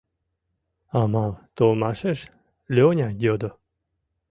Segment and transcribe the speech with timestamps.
[1.01, 2.19] Амал толмашеш
[2.75, 3.49] Лёня йодо: